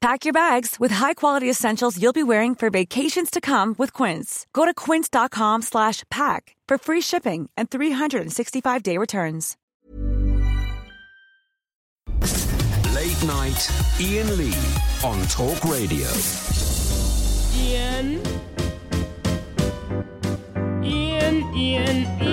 [0.00, 4.46] Pack your bags with high-quality essentials you'll be wearing for vacations to come with Quince.
[4.54, 9.58] Go to quince.com slash pack for free shipping and 365-day returns.
[12.94, 13.70] Late night,
[14.00, 14.54] Iain Lee
[15.04, 16.08] on Talk Radio.
[17.56, 18.22] Iain.
[20.82, 22.29] Iain, Iain, Iain,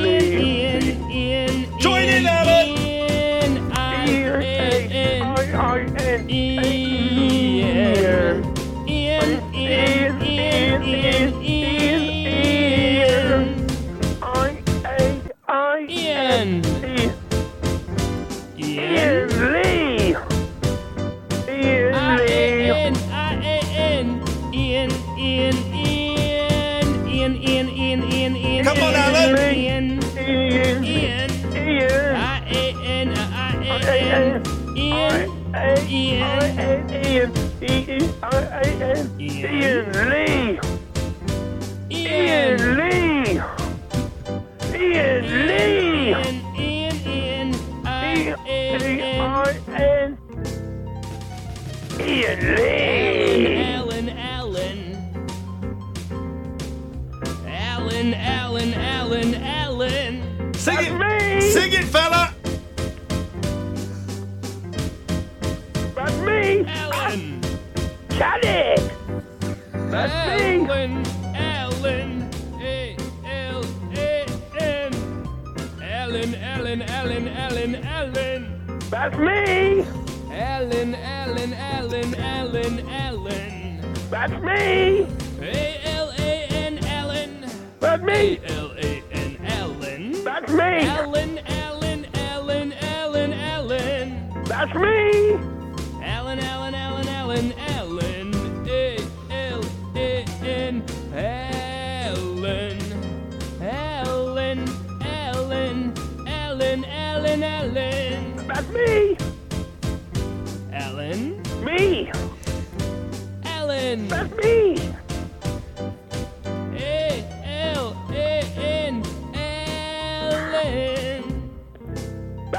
[76.81, 78.79] Alan, Alan, Alan, Alan, Alan.
[78.89, 79.85] That's me.
[80.31, 83.81] Alan, Alan, Alan, Alan, Alan.
[84.09, 85.07] That's me.
[85.41, 87.45] A L A N, Alan.
[87.79, 88.37] That's me.
[88.37, 90.23] A L A N, Alan.
[90.23, 90.87] That's me.
[90.87, 94.43] Alan, Alan, Alan, Alan, Alan.
[94.45, 95.46] That's me.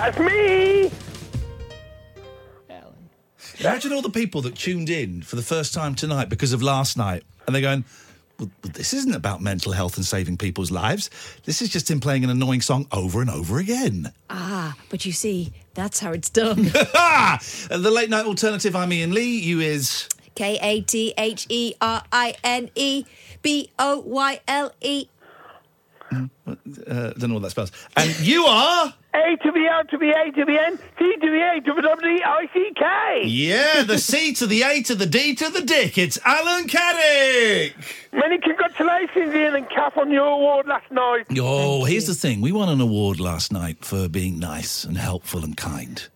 [0.09, 0.91] That's me.
[2.71, 3.11] Alan.
[3.61, 6.97] Imagine all the people that tuned in for the first time tonight because of last
[6.97, 7.85] night, and they're going,
[8.39, 11.11] well, well, this isn't about mental health and saving people's lives.
[11.45, 14.11] This is just him playing an annoying song over and over again.
[14.31, 16.57] Ah, but you see, that's how it's done.
[16.63, 19.39] the late night alternative, I'm Iain Lee.
[19.39, 20.09] You is.
[20.35, 23.05] K A T H E R I N E
[23.43, 25.07] B O Y L E.
[26.11, 27.73] Uh, don't know what that spells.
[27.95, 28.95] And you are.
[29.19, 31.75] A to the L to the A to the N, C to the A to
[31.75, 33.23] the W I C K.
[33.27, 35.99] Yeah, the C to the A to the D to the Dick.
[35.99, 37.75] It's Alan Caddick.
[38.13, 41.27] Many congratulations, Iain and Kath, on your award last night.
[41.39, 42.41] Oh, here's the thing.
[42.41, 46.07] We won an award last night for being nice and helpful and kind.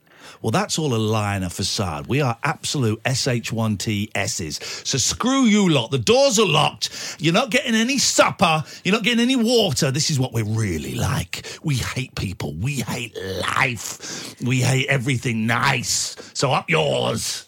[0.43, 2.09] Well, that's all a lie and a facade.
[2.09, 4.59] We are absolute SH1T S's.
[4.85, 5.91] So screw you lot.
[5.91, 7.17] The doors are locked.
[7.21, 8.65] You're not getting any supper.
[8.85, 9.91] You're not getting any water.
[9.91, 11.47] This is what we're really like.
[11.63, 12.55] We hate people.
[12.55, 13.17] We hate
[13.57, 14.35] life.
[14.43, 16.17] We hate everything nice.
[16.35, 17.47] So up yours.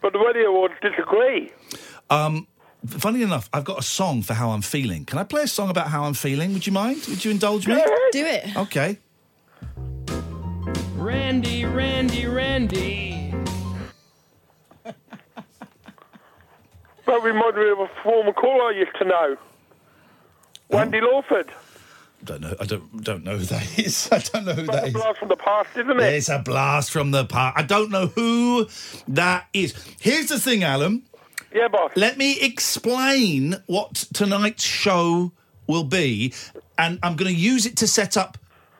[0.00, 1.50] But the radio awards disagree.
[2.10, 2.46] Um,
[2.86, 5.04] funny enough, I've got a song for how I'm feeling.
[5.04, 6.52] Can I play a song about how I'm feeling?
[6.52, 7.04] Would you mind?
[7.08, 7.82] Would you indulge me?
[8.12, 8.56] Do it.
[8.56, 8.98] Okay.
[11.14, 13.32] Randy, Randy, Randy.
[17.06, 19.36] That reminded me of a former caller I used to know.
[20.70, 21.52] Wendy Lawford.
[22.24, 22.56] Don't know.
[22.58, 24.08] I don't don't know who that is.
[24.12, 24.92] I don't know who That's that a is.
[24.92, 26.12] blast from the past, isn't it?
[26.14, 27.56] It's a blast from the past.
[27.58, 28.66] I don't know who
[29.06, 29.72] that is.
[30.00, 31.04] Here's the thing, Alan.
[31.54, 31.92] Yeah, boss.
[31.94, 35.30] Let me explain what tonight's show
[35.68, 36.32] will be,
[36.76, 38.36] and I'm going to use it to set up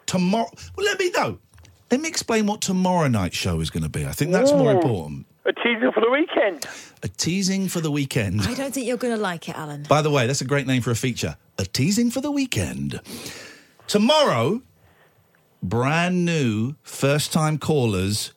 [0.07, 0.51] tomorrow.
[0.77, 1.39] Well, let me know.
[1.95, 4.05] Let me explain what tomorrow night's show is going to be.
[4.05, 5.27] I think that's more important.
[5.47, 6.67] A teaser for the weekend.
[7.05, 8.41] A teasing for the weekend.
[8.41, 9.85] I don't think you're going to like it, Alan.
[9.89, 11.37] By the way, that's a great name for a feature.
[11.57, 13.01] A teasing for the weekend.
[13.87, 14.63] Tomorrow,
[15.63, 18.33] brand new first time callers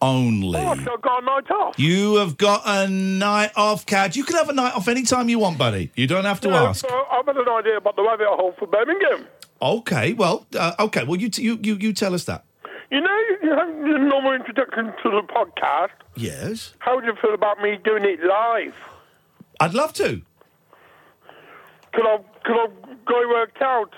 [0.00, 0.60] only.
[0.60, 1.78] Oh, so I've got a night off.
[1.80, 4.14] You have got a night off, Cad.
[4.14, 5.90] You can have a night off anytime you want, buddy.
[5.96, 6.86] You don't have to Yeah, ask.
[6.86, 9.26] so I've had an idea about the rabbit hole for Birmingham.
[9.60, 11.02] Okay, well, uh, okay.
[11.02, 12.44] Well, you, t- you you you tell us that.
[12.92, 15.92] You know, you have your normal introduction to the podcast.
[16.14, 18.74] Yes, How do you feel about me doing it live?
[19.60, 20.20] I'd love to.
[21.94, 22.66] Could I, could I
[23.06, 23.94] go work out?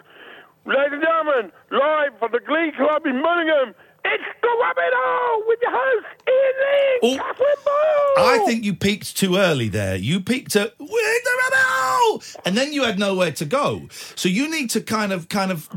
[0.64, 3.74] Ladies and gentlemen, live from the Glee Club in Birmingham,
[4.04, 8.26] it's the Rabbit Hole with your host, Iain Lee, Oh, Katherine Boyle.
[8.26, 9.96] I think you peaked too early there.
[9.96, 13.88] You peaked at with the rebel, and then you had nowhere to go.
[14.14, 15.68] So you need to kind of kind of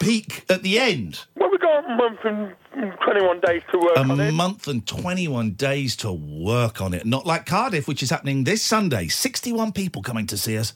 [0.00, 1.20] peak at the end.
[1.36, 4.28] Well, we got a month and and 21 days to work A on it.
[4.28, 7.04] A month and 21 days to work on it.
[7.04, 9.08] Not like Cardiff, which is happening this Sunday.
[9.08, 10.72] 61 people coming to see us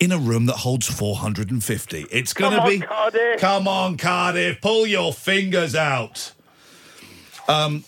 [0.00, 2.06] in a room that holds 450.
[2.10, 2.80] It's going to be.
[2.80, 3.40] Cardiff.
[3.40, 4.60] Come on, Cardiff.
[4.60, 6.32] Pull your fingers out.
[7.48, 7.84] Um.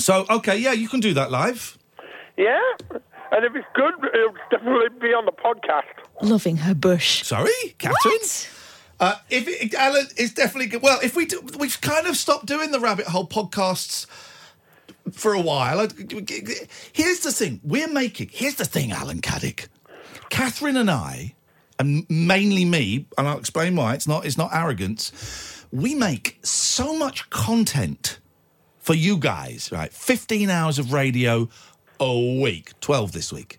[0.00, 1.78] So, okay, yeah, you can do that live.
[2.36, 2.60] Yeah?
[2.90, 5.84] And if it's good, it'll definitely be on the podcast.
[6.20, 7.22] Loving her bush.
[7.22, 8.18] Sorry, Katherine?
[9.00, 10.82] Uh, if it, Alan, it's definitely good.
[10.82, 14.06] Well, if we do, we've kind of stopped doing the rabbit hole podcasts
[15.12, 15.88] for a while.
[16.92, 18.30] Here's the thing: we're making.
[18.32, 19.66] Here's the thing, Alan Caddick,
[20.30, 21.34] Katherine and I,
[21.78, 23.94] and mainly me, and I'll explain why.
[23.94, 24.24] It's not.
[24.24, 25.64] It's not arrogance.
[25.72, 28.20] We make so much content
[28.78, 29.70] for you guys.
[29.72, 31.48] Right, fifteen hours of radio
[31.98, 33.58] a week, twelve this week.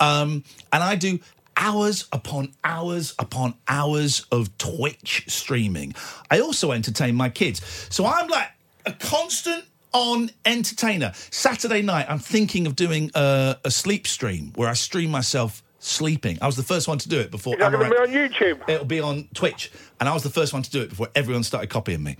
[0.00, 1.20] Um, and I do
[1.56, 5.94] hours upon hours upon hours of Twitch streaming.
[6.30, 7.62] I also entertain my kids.
[7.90, 8.48] So I'm like
[8.84, 11.12] a constant on entertainer.
[11.30, 16.38] Saturday night, I'm thinking of doing a, a sleep stream where I stream myself sleeping.
[16.42, 17.54] I was the first one to do it before.
[17.54, 18.68] Is that going to be on YouTube?
[18.68, 19.70] It'll be on Twitch.
[20.00, 22.16] And I was the first one to do it before everyone started copying me.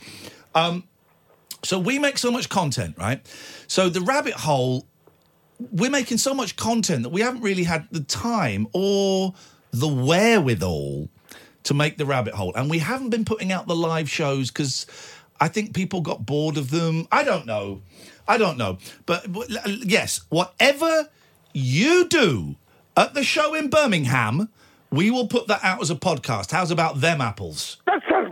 [0.55, 0.85] Um,
[1.63, 3.27] so we make so much content, right?
[3.67, 4.87] So the rabbit hole,
[5.59, 9.35] we're making so much content that we haven't really had the time or
[9.71, 11.09] the wherewithal
[11.65, 12.53] to make the rabbit hole.
[12.55, 14.87] And we haven't been putting out the live shows because
[15.41, 17.09] I think people got bored of them.
[17.11, 17.83] I don't know.
[18.29, 18.79] I don't know.
[19.05, 19.49] But but,
[19.85, 21.09] yes, whatever
[21.53, 22.57] you do
[22.97, 24.49] at the show in Birmingham,
[24.91, 26.51] we will put that out as a podcast.
[26.51, 27.79] How's about them apples?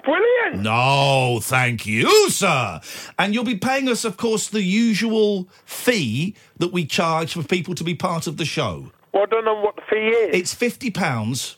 [0.05, 0.63] Brilliant.
[0.63, 2.81] No, thank you, sir.
[3.19, 7.75] And you'll be paying us, of course, the usual fee that we charge for people
[7.75, 8.91] to be part of the show.
[9.13, 10.35] Well, I don't know what the fee is.
[10.35, 11.57] It's fifty pounds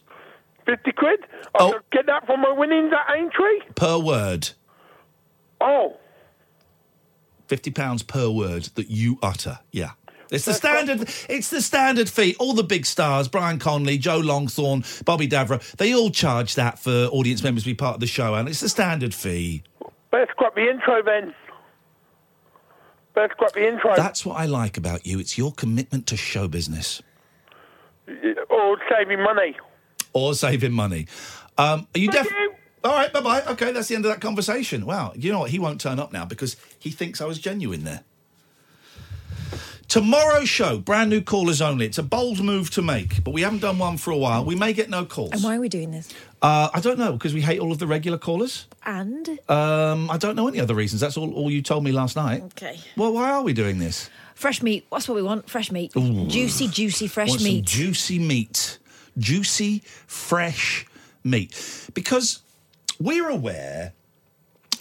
[0.66, 1.20] 50 quid?
[1.54, 1.72] I Oh.
[1.72, 3.60] could get that from my winnings at Aintree?
[3.76, 4.50] per word.
[5.60, 5.96] Oh.
[7.46, 9.60] Fifty pounds per word that you utter.
[9.70, 9.93] Yeah.
[10.31, 11.08] It's the standard.
[11.28, 12.34] It's the standard fee.
[12.38, 16.90] All the big stars, Brian Conley, Joe Longthorne, Bobby Davro, they all charge that for
[17.12, 19.62] audience members to be part of the show, and it's the standard fee.
[20.11, 21.34] Better scrap the intro then.
[23.14, 23.94] Better scrap the intro.
[23.96, 25.19] That's what I like about you.
[25.19, 27.02] It's your commitment to show business
[28.50, 29.56] Or saving money.
[30.12, 31.06] or saving money.
[31.58, 32.55] Um, are you Thank def- you.
[32.84, 33.43] All right, bye bye.
[33.52, 34.87] Okay, that's the end of that conversation.
[34.87, 35.50] Wow, you know what?
[35.50, 38.03] He won't turn up now because he thinks I was genuine there.
[39.96, 41.86] Tomorrow's show, brand new callers only.
[41.86, 44.44] It's a bold move to make, but we haven't done one for a while.
[44.44, 45.32] We may get no calls.
[45.32, 46.12] And why are we doing this?
[46.43, 48.67] Uh, I don't know because we hate all of the regular callers.
[48.84, 51.00] And Um, I don't know any other reasons.
[51.00, 52.43] That's all, all you told me last night.
[52.43, 54.10] okay, Well, why are we doing this?
[54.34, 54.84] fresh meat.
[54.93, 55.48] That's what we want.
[55.48, 57.67] Fresh meat, juicy, juicy, fresh Want meat.
[57.67, 58.76] some juicy meat,
[59.17, 60.84] juicy, fresh
[61.24, 62.41] meat, because
[63.00, 63.94] we're aware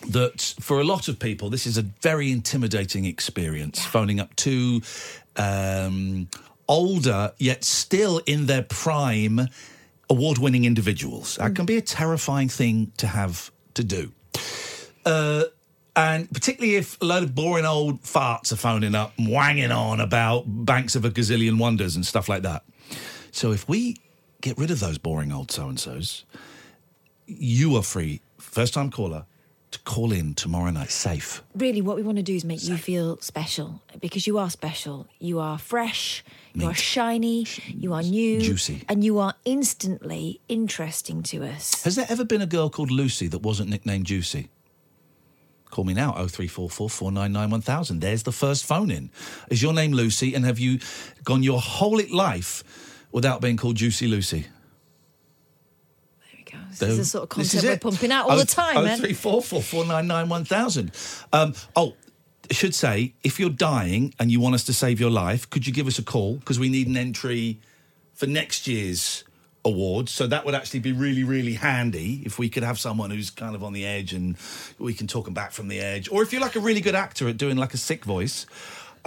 [0.10, 3.86] that for a lot of people, this is a very intimidating experience.
[3.86, 4.82] Phoning up two
[5.36, 6.28] um,
[6.68, 9.48] older yet still in their prime
[10.10, 11.36] award-winning individuals.
[11.38, 14.12] That can be a terrifying thing to have to do.
[15.06, 15.46] Uh,
[15.96, 20.00] and particularly if a load of boring old farts are phoning up and wanging on
[20.00, 22.64] about banks of a gazillion wonders and stuff like that.
[23.32, 23.98] So if we
[24.42, 26.26] get rid of those boring old so and so's,
[27.28, 29.26] you are free, first time caller,
[29.76, 31.44] to call in tomorrow night safe.
[31.54, 35.08] really, what we want to do is make you feel special because you are special.
[35.20, 36.24] You are fresh.
[36.54, 37.46] You are shiny.
[37.68, 38.84] You are new, Juicy.
[38.88, 41.84] and you are instantly interesting to us.
[41.84, 44.50] Has there ever been a girl called Lucy that wasn't nicknamed Juicy?
[45.72, 48.00] Call me now, 0344 499 1000.
[48.00, 49.12] There's the first phone in.
[49.50, 50.80] Is your name Lucy and have you
[51.26, 52.64] gone your whole life
[53.12, 54.46] without being called Juicy Lucy?
[56.80, 59.00] This is the sort of content we're pumping out all the time, Oh man.
[59.00, 60.92] three four four four nine nine one thousand.
[61.34, 61.96] Um, oh,
[62.50, 65.66] I should say if you're dying and you want us to save your life, could
[65.66, 67.60] you give us a call because we need an entry
[68.14, 69.24] for next year's
[69.64, 70.12] awards.
[70.12, 73.56] So that would actually be really really handy if we could have someone who's kind
[73.56, 74.36] of on the edge and
[74.78, 76.10] we can talk them back from the edge.
[76.12, 78.46] Or if you're like a really good actor at doing like a sick voice.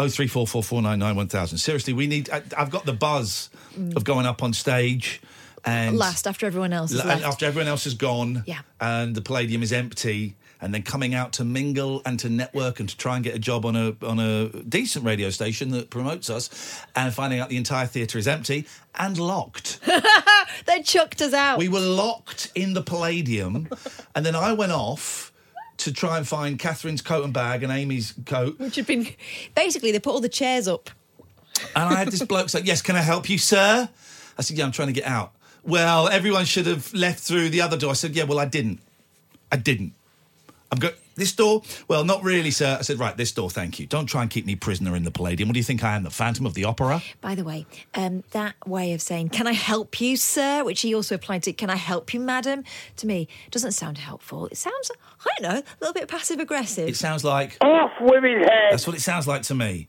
[0.00, 1.58] Oh three four four four nine nine one thousand.
[1.58, 2.30] Seriously, we need.
[2.30, 3.50] I, I've got the buzz
[3.96, 5.20] of going up on stage
[5.64, 5.96] and.
[5.96, 7.24] Last after everyone else has L- left.
[7.24, 8.60] after everyone else has gone Yeah.
[8.80, 12.88] and the palladium is empty and then coming out to mingle and to network and
[12.88, 16.28] to try and get a job on a on a decent radio station that promotes
[16.30, 19.78] us and finding out the entire theatre is empty and locked
[20.66, 21.58] they chucked us out.
[21.58, 23.68] we were locked in the palladium
[24.16, 25.32] and then i went off
[25.76, 29.06] to try and find katherine's coat and bag and amy's coat which had been
[29.54, 30.90] basically they put all the chairs up.
[31.74, 33.88] And I had this bloke say, Yes, can I help you, sir?
[34.38, 35.32] I said, Yeah, I'm trying to get out.
[35.68, 37.90] Well, everyone should have left through the other door.
[37.90, 38.80] I said, Yeah, well, I didn't.
[39.52, 39.92] I didn't.
[40.72, 41.60] I'm going, This door?
[41.88, 42.78] Well, not really, sir.
[42.78, 43.86] I said, Right, this door, thank you.
[43.86, 45.46] Don't try and keep me prisoner in the Palladium.
[45.46, 47.02] What do you think I am, the Phantom of the Opera?
[47.20, 50.94] By the way, um, that way of saying "Can I help you, sir," which he
[50.94, 52.64] also applied to "Can I help you, madam,"
[52.96, 54.46] to me doesn't sound helpful.
[54.46, 56.88] It sounds, I don't know, a little bit passive aggressive.
[56.88, 57.58] It sounds like.
[57.60, 58.68] Off with his head.
[58.70, 59.88] That's what it sounds like to me.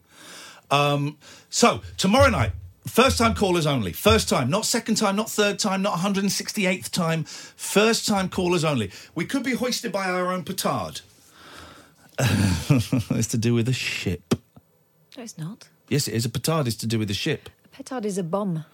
[0.72, 1.18] Um,
[1.50, 2.52] so, tomorrow night,
[2.90, 3.94] first time callers only.
[3.94, 7.24] First time, not second time, not third time, not 168th time.
[7.26, 8.92] First time callers only.
[9.16, 11.02] We could be hoisted by our own petard.
[12.20, 14.36] it's to do with a ship.
[15.18, 15.70] no, it's not.
[15.88, 16.26] Yes, it is.
[16.26, 17.50] A petard is to do with a ship.
[17.66, 18.66] A petard is a bomb.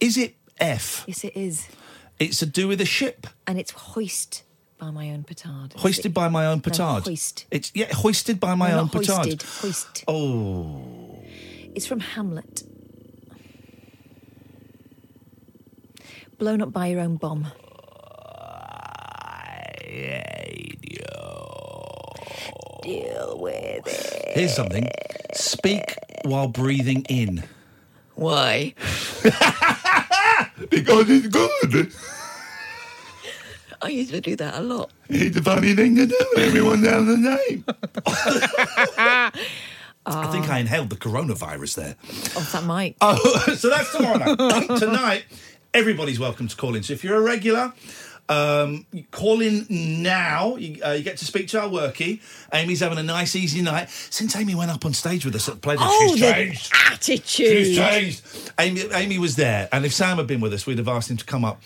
[0.00, 1.04] Is it F?
[1.06, 1.66] Yes, it is,
[2.18, 3.26] It's to do with a ship.
[3.46, 4.42] and it's hoist
[4.78, 5.72] by my own petard.
[5.76, 7.04] Hoisted it- by my own No, petard.
[7.04, 7.46] hoist.
[7.50, 9.08] It's yeah, hoisted by my No, own petard.
[9.08, 9.42] hoisted.
[9.42, 10.04] Hoist.
[10.08, 11.18] Oh,
[11.74, 12.62] It's from Hamlet.
[16.42, 17.46] Blown up by your own bomb.
[22.82, 24.22] Deal with it.
[24.34, 24.88] here's something.
[25.34, 27.44] Speak while breathing in.
[28.16, 28.74] Why?
[30.68, 31.92] Because it's good.
[33.80, 34.90] I used to do that a lot.
[35.08, 36.26] It's a funny thing to do.
[36.38, 37.64] Everyone down the name.
[40.04, 40.54] I think ah.
[40.54, 41.96] I inhaled the coronavirus there.
[42.36, 42.96] Oh, that might.
[43.00, 43.16] Oh,
[43.56, 44.78] so that's tomorrow night.
[44.78, 45.24] Tonight,
[45.74, 46.82] everybody's welcome to call in.
[46.82, 47.72] So if you're a regular,
[48.28, 50.56] um, call in now.
[50.56, 52.20] You, uh, you get to speak to our workie.
[52.52, 53.90] Amy's having a nice, easy night.
[53.90, 56.72] Since Amy went up on stage with us at the Palladium, oh, she's the changed.
[56.86, 57.66] attitude.
[57.66, 58.52] She's changed.
[58.58, 61.16] Amy, Amy was there, and if Sam had been with us, we'd have asked him
[61.16, 61.62] to come up.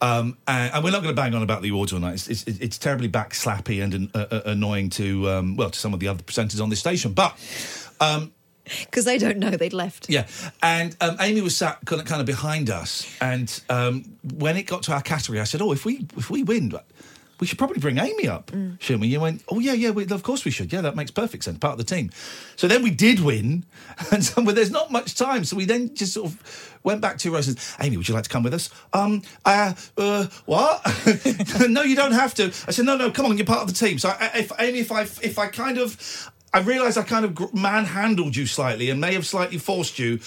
[0.00, 2.14] Um, and, and we're not going to bang on about the awards all night.
[2.14, 6.00] It's, it's, it's terribly backslappy and uh, uh, annoying to um, well to some of
[6.00, 7.12] the other presenters on this station.
[7.12, 7.32] But
[8.00, 8.32] um,
[8.84, 10.08] Because they don't know they'd left.
[10.08, 10.26] yeah,
[10.62, 14.04] and um, Amy was sat kind of, kind of behind us, and um,
[14.36, 16.72] when it got to our category, I said, "Oh, if we if we win."
[17.40, 19.08] We should probably bring Amy up, shouldn't we?
[19.08, 19.90] You went, oh yeah, yeah.
[19.90, 20.72] We, of course we should.
[20.72, 21.58] Yeah, that makes perfect sense.
[21.58, 22.10] Part of the team.
[22.54, 23.64] So then we did win,
[24.12, 25.44] and so, but there's not much time.
[25.44, 28.14] So we then just sort of went back to Rose and said, Amy, would you
[28.14, 28.70] like to come with us?
[28.92, 30.80] Um, uh, uh what?
[31.68, 32.44] no, you don't have to.
[32.44, 33.98] I said, no, no, come on, you're part of the team.
[33.98, 37.52] So I, if Amy, if I if I kind of I realise I kind of
[37.52, 40.20] manhandled you slightly and may have slightly forced you.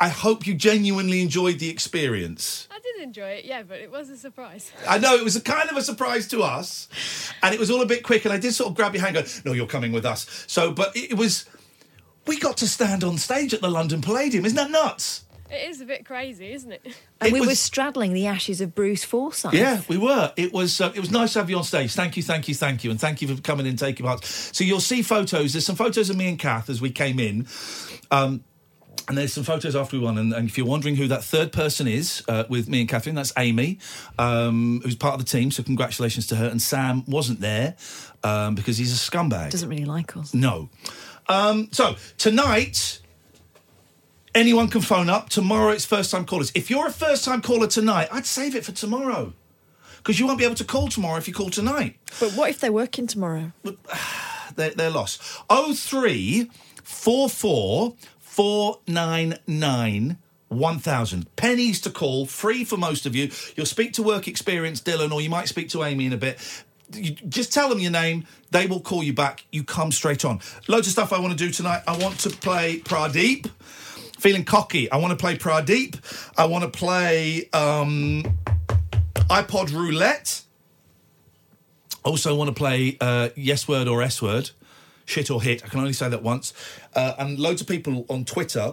[0.00, 2.66] I hope you genuinely enjoyed the experience.
[2.70, 4.72] I did enjoy it, yeah, but it was a surprise.
[4.88, 6.88] I know it was a kind of a surprise to us,
[7.42, 8.24] and it was all a bit quick.
[8.24, 10.44] And I did sort of grab your hand, and go, "No, you're coming with us."
[10.46, 11.44] So, but it was
[12.26, 14.46] we got to stand on stage at the London Palladium.
[14.46, 15.23] Isn't that nuts?
[15.50, 16.86] It is a bit crazy, isn't it?
[17.20, 19.54] And It we were straddling the ashes of Bruce Forsyth.
[19.54, 20.32] Yeah, we were.
[20.36, 20.80] It was.
[20.80, 21.94] Uh, it was nice to have you on stage.
[21.94, 24.24] Thank you, thank you, thank you, and thank you for coming in and taking part.
[24.24, 25.52] So you'll see photos.
[25.54, 27.46] There's some photos of me and Kath as we came in.
[28.10, 28.44] Um,
[29.06, 30.16] and there's some photos after we won.
[30.18, 33.14] And, and if you're wondering who that third person is uh, with me and Katherine,
[33.14, 33.78] that's Amy,
[34.18, 35.50] um, who's part of the team.
[35.50, 36.46] So congratulations to her.
[36.46, 37.76] And Sam wasn't there
[38.22, 39.50] um, because he's a scumbag.
[39.50, 40.32] Doesn't really like us.
[40.32, 40.70] No.
[41.28, 43.00] Um, so tonight,
[44.34, 45.28] anyone can phone up.
[45.28, 46.52] Tomorrow it's first time callers.
[46.54, 49.32] If you're a first time caller tonight, I'd save it for tomorrow.
[49.98, 51.96] Because you won't be able to call tomorrow if you call tonight.
[52.20, 53.52] But what if they're working tomorrow?
[54.56, 55.20] They're, they're lost.
[55.50, 56.48] 03
[56.84, 61.36] 44 499 1000.
[61.36, 63.30] Pennies to call, free for most of you.
[63.56, 66.38] You'll speak to work experience Dylan, or you might speak to Amy in a bit.
[66.92, 69.44] You just tell them your name, they will call you back.
[69.50, 70.40] You come straight on.
[70.68, 71.82] Loads of stuff I want to do tonight.
[71.88, 73.50] I want to play Pradeep.
[74.24, 74.90] Feeling cocky.
[74.90, 75.98] I want to play Pradeep.
[76.38, 78.22] I want to play um,
[79.28, 80.40] iPod Roulette.
[82.04, 84.48] Also, want to play uh, Yes Word or S Word,
[85.04, 85.62] shit or hit.
[85.62, 86.54] I can only say that once.
[86.94, 88.72] Uh, and loads of people on Twitter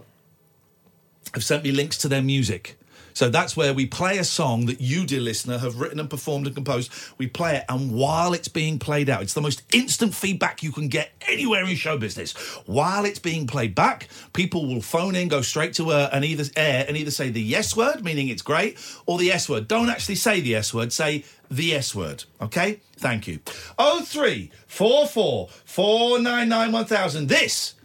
[1.33, 2.77] have sent me links to their music.
[3.13, 6.47] So that's where we play a song that you, dear listener, have written and performed
[6.47, 6.91] and composed.
[7.17, 10.71] We play it, and while it's being played out, it's the most instant feedback you
[10.71, 12.33] can get anywhere in show business.
[12.65, 16.45] While it's being played back, people will phone in, go straight to uh, and either
[16.55, 19.67] air and either say the yes word, meaning it's great, or the S word.
[19.67, 22.23] Don't actually say the S word, say the S word.
[22.41, 22.79] Okay?
[22.97, 23.39] Thank you.
[23.77, 27.27] Oh three four four four nine nine one thousand.
[27.27, 27.75] This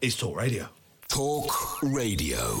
[0.00, 0.68] is Talk Radio.
[1.08, 2.60] Talk Radio.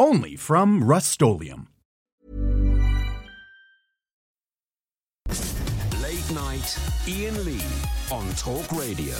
[0.00, 1.68] Only from Rust-Oleum
[6.00, 7.60] Late night, Iain Lee
[8.10, 9.14] on Talk Radio.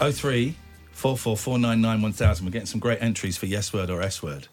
[0.00, 0.56] Oh three
[0.90, 2.46] four four four nine nine one thousand.
[2.46, 4.48] We're getting some great entries for yes word or s word,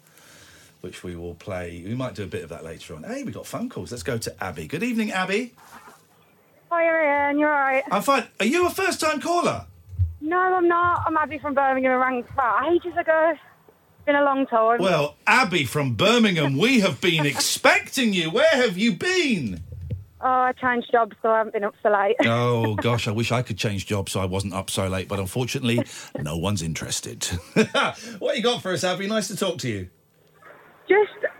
[0.81, 1.83] which we will play.
[1.83, 3.01] We might do a bit of that later on.
[3.01, 3.89] Hey, we got phone calls.
[3.89, 4.67] Let's go to Abby.
[4.67, 5.55] Good evening, Abby.
[6.69, 7.39] Hi, Iain.
[7.39, 7.83] You're right.
[7.89, 8.27] I'm fine.
[8.39, 9.65] Are you a first time caller?
[10.21, 11.03] No, I'm not.
[11.05, 11.93] I'm Abby from Birmingham.
[11.93, 12.23] I rang
[12.71, 13.33] ages ago.
[13.33, 14.79] It's been a long time.
[14.79, 18.29] Well, Abby from Birmingham, we have been expecting you.
[18.29, 19.63] Where have you been?
[20.23, 22.15] Oh, I changed jobs, so I haven't been up so late.
[22.25, 25.19] Oh gosh, I wish I could change jobs so I wasn't up so late, but
[25.19, 25.83] unfortunately,
[26.19, 27.23] no one's interested.
[28.19, 29.07] what you got for us, Abby?
[29.07, 29.89] Nice to talk to you.
[30.87, 31.33] Just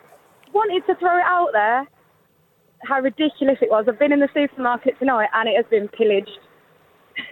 [0.53, 1.87] wanted to throw it out there
[2.83, 3.85] how ridiculous it was.
[3.87, 6.39] I've been in the supermarket tonight and it has been pillaged.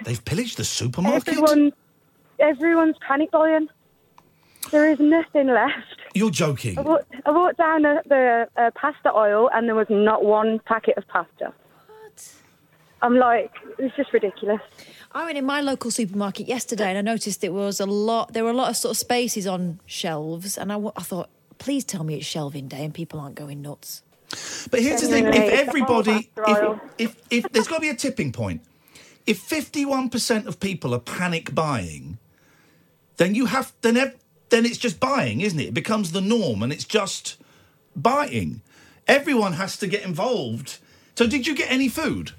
[0.03, 1.27] They've pillaged the supermarket.
[1.27, 1.71] Everyone,
[2.39, 3.67] everyone's panic buying.
[4.71, 5.97] There is nothing left.
[6.13, 6.77] You're joking.
[6.77, 10.59] I walked, I walked down the, the uh, pasta aisle and there was not one
[10.59, 11.53] packet of pasta.
[11.87, 12.33] What?
[13.01, 14.59] I'm like, it's just ridiculous.
[15.11, 18.33] I went in my local supermarket yesterday and I noticed it was a lot.
[18.33, 21.29] There were a lot of sort of spaces on shelves, and I, w- I thought,
[21.57, 24.03] please tell me it's shelving day and people aren't going nuts.
[24.69, 26.59] But here's the thing: if everybody, it's
[26.99, 28.61] if, if if there's got to be a tipping point,
[29.29, 32.17] if 51% of people are panic buying,
[33.17, 34.17] then you have then ev-
[34.49, 35.67] then it's just buying, isn't it?
[35.67, 37.37] It becomes the norm, and it's just
[37.95, 38.61] buying.
[39.07, 40.79] Everyone has to get involved.
[41.15, 42.31] So, did you get any food?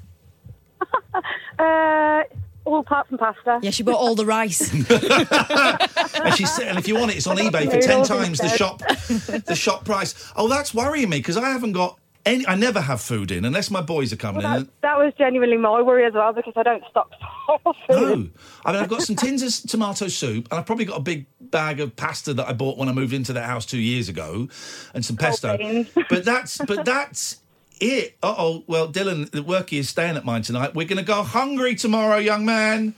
[1.59, 2.23] Uh,
[2.65, 3.59] all apart from pasta.
[3.63, 4.73] Yeah, she bought all the rice.
[6.25, 8.49] And she said, and if you want it, it's on eBay for ten times the
[8.49, 10.33] shop the shop price.
[10.37, 12.47] Oh, that's worrying me because I haven't got any.
[12.47, 14.69] I never have food in unless my boys are coming That, in.
[14.83, 17.11] that was genuinely my worry as well because I don't stock
[17.65, 17.75] food.
[17.91, 18.29] No,
[18.65, 21.27] I mean I've got some tins of tomato soup, and I've probably got a big
[21.41, 24.49] bag of pasta that I bought when I moved into the house two years ago,
[24.95, 25.57] and some pesto.
[26.09, 27.41] but that's but that's
[27.81, 28.17] it.
[28.23, 28.65] Uh oh.
[28.67, 30.75] Well, Dylan, the workie is staying at mine tonight.
[30.75, 32.95] We're going to go hungry tomorrow, young man.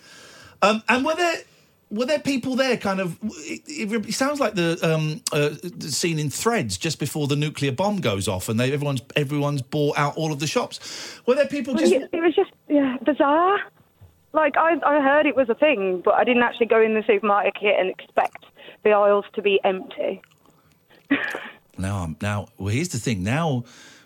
[0.61, 1.38] Um, and were there
[1.92, 2.76] were there people there?
[2.76, 3.18] Kind of.
[3.22, 7.37] It, it, it sounds like the um, uh, the scene in Threads just before the
[7.37, 11.20] nuclear bomb goes off, and they everyone's everyone's bought out all of the shops.
[11.26, 11.92] Were there people just?
[11.92, 13.61] It, it was just yeah, bizarre.
[14.33, 17.05] Like I, I heard it was a thing, but I didn't actually go in the
[17.07, 18.46] supermarket and expect
[18.83, 20.22] the aisles to be empty.
[21.78, 22.48] Now, I'm now.
[22.59, 23.22] Well, here's the thing.
[23.22, 23.64] Now,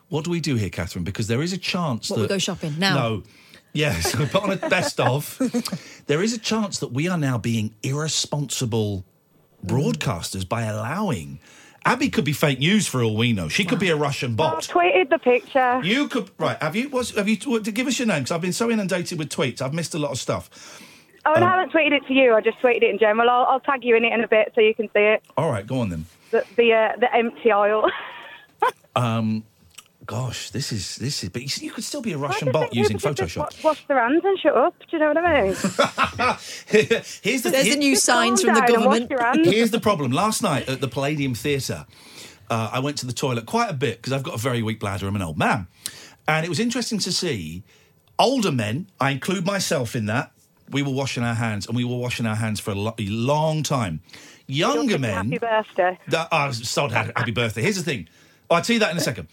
[0.08, 1.04] what do we do here, Katherine?
[1.04, 2.94] Because there is a chance What, that we go shopping now?
[2.94, 3.22] No.
[3.76, 5.38] Yes, we put on a best of.
[6.06, 9.04] There is a chance that we are now being irresponsible
[9.64, 11.40] broadcasters by allowing.
[11.84, 13.48] Abby could be fake news for all we know.
[13.48, 14.68] She could be a Russian bot.
[14.70, 15.80] I tweeted the picture.
[15.84, 16.60] You could right.
[16.62, 16.88] Have you?
[16.88, 17.36] What's, have you?
[17.44, 19.60] What, give us your name because I've been so inundated with tweets.
[19.60, 20.80] I've missed a lot of stuff.
[21.26, 22.34] oh, um, and I haven't tweeted it to you.
[22.34, 23.28] I just tweeted it in general.
[23.28, 25.22] I'll, I'll tag you in it in a bit so you can see it.
[25.36, 26.06] All right, go on then.
[26.30, 27.90] The the, uh, the empty aisle.
[30.06, 31.30] Gosh, this is this is.
[31.30, 33.50] But you, you could still be a Russian bot using think people should Photoshop.
[33.50, 34.74] just wa- Wash their hands and shut up.
[34.78, 35.54] Do you know what I mean?
[37.22, 39.46] Here's the There's here- the new signs from the down and wash government.
[39.46, 40.12] Here's the problem.
[40.12, 41.86] Last night at the Palladium Theatre,
[42.48, 44.78] uh, I went to the toilet quite a bit because I've got a very weak
[44.80, 45.06] bladder.
[45.08, 45.66] I'm an old man.
[46.28, 47.64] And it was interesting to see
[48.18, 50.32] older men, I include myself in that,
[50.70, 53.06] we were washing our hands and we were washing our hands for a lo- a
[53.06, 54.00] long time.
[54.46, 55.30] Younger men.
[55.32, 55.98] Happy birthday.
[56.08, 57.62] That, oh, sod, happy happy birthday.
[57.62, 58.08] Here's the thing.
[58.48, 59.26] Oh, I'll tell you that in a second.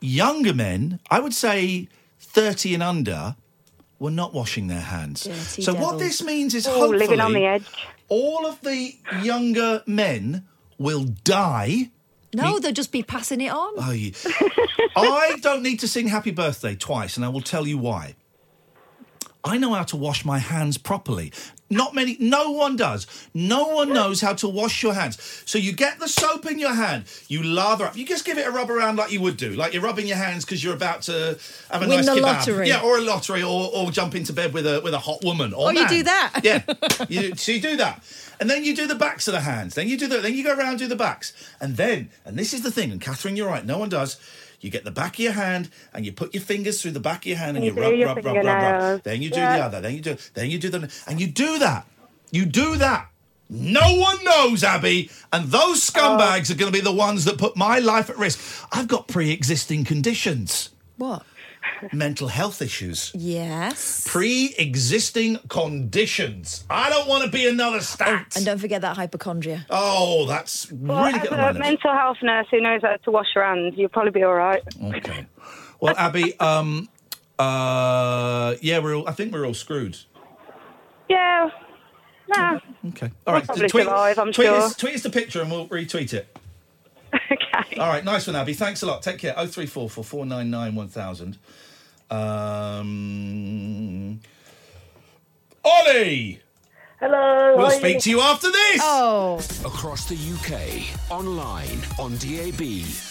[0.00, 1.88] Younger men, I would say
[2.20, 3.36] 30 and under,
[3.98, 5.24] were not washing their hands.
[5.24, 7.64] Dirty so what this means is Oh, hopefully living on the edge.
[8.08, 10.46] all of the younger men
[10.78, 11.90] will die.
[12.32, 13.72] No, they'll just be passing it on.
[13.76, 14.12] Oh, yeah.
[14.96, 18.14] I don't need to sing happy birthday twice, and I will tell you why.
[19.42, 21.32] I know how to wash my hands properly.
[21.72, 23.06] Not many, no one does.
[23.32, 25.18] No one knows how to wash your hands.
[25.46, 28.46] So you get the soap in your hand, you lather up, you just give it
[28.46, 31.02] a rub around like you would do, like you're rubbing your hands because you're about
[31.02, 31.38] to
[31.70, 32.22] have a Win nice the kebab.
[32.22, 32.68] lottery.
[32.68, 35.54] Yeah, or a lottery, or, or jump into bed with a with a hot woman.
[35.54, 36.40] Or Oh, you do that?
[36.44, 36.62] Yeah.
[37.08, 38.02] You, so you do that.
[38.40, 39.74] And then you do the backs of the hands.
[39.74, 41.32] Then you do the then you go around and do the backs.
[41.60, 44.16] And then, and this is the thing, and Katherine, you're right, no one does.
[44.60, 47.20] You get the back of your hand and you put your fingers through the back
[47.20, 49.02] of your hand and you, You do rub, rub, rub, rub, rub.
[49.02, 49.56] Then you do Yeah.
[49.58, 49.80] the other.
[49.80, 51.86] Then you do then you do the and you do that.
[52.30, 53.08] You do that.
[53.48, 56.54] No one knows, Abby, and those scumbags oh.
[56.54, 58.38] are going to be the ones that put my life at risk.
[58.70, 61.24] I've got pre-existing conditions, What?
[61.92, 64.06] Mental health issues Yes.
[64.08, 66.64] pre-existing conditions.
[66.70, 68.32] I don't want to be another stat.
[68.36, 69.66] And don't forget that hypochondria.
[69.70, 71.38] Oh, that's Well, really as good.
[71.38, 74.34] a mental health nurse who knows how to wash your hands, you'll probably be all
[74.34, 74.62] right.
[74.82, 75.26] Okay.
[75.80, 76.88] Well, Abby, um,
[77.38, 79.08] uh, yeah, we're all.
[79.08, 79.96] I think we're all screwed.
[81.08, 81.48] Yeah.
[82.28, 82.58] Nah.
[82.88, 83.10] Okay.
[83.26, 83.44] All right.
[83.44, 84.56] probably tweet, survive, I'm tweet sure.
[84.56, 86.36] us, tweet us the picture and we'll retweet it.
[87.60, 87.76] Okay.
[87.76, 88.04] All right.
[88.04, 88.54] Nice one, Abby.
[88.54, 89.02] Thanks a lot.
[89.02, 89.34] Take care.
[89.36, 91.38] Oh three four four four nine nine one thousand.
[92.10, 92.90] Um,
[95.64, 96.40] Ollie,
[97.00, 97.56] Hello.
[97.56, 98.00] we'll speak you?
[98.00, 98.80] to you after this.
[98.84, 99.40] Oh.
[99.64, 102.60] Across the UK, online, on DAB,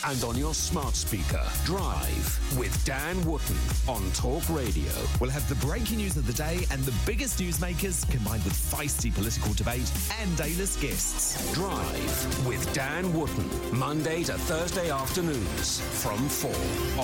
[0.05, 1.41] and on your smart speaker.
[1.65, 4.91] Drive with Dan Wootton on Talk Radio.
[5.19, 9.11] We'll have the breaking news of the day and the biggest newsmakers combined with feisty
[9.11, 11.51] political debate and A-list guests.
[11.55, 13.49] Drive with Dan Wootton.
[13.75, 16.51] Monday to Thursday afternoons from 4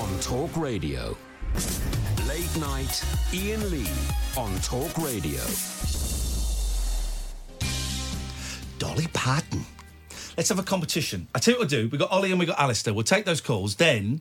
[0.00, 1.16] on Talk Radio.
[2.28, 3.90] Late night, Iain Lee
[4.36, 5.42] on Talk Radio.
[8.78, 9.64] Dolly Parton.
[10.36, 11.28] Let's have a competition.
[11.34, 11.88] I tell you what we'll do.
[11.88, 12.92] We've got Ollie and we've got Alistair.
[12.92, 13.76] We'll take those calls.
[13.76, 14.20] Then